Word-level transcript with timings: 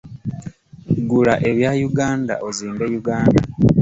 Gula 1.09 1.33
ebya 1.49 1.71
Uganda 1.87 2.33
ozimbe 2.47 2.85
Uganda. 2.99 3.39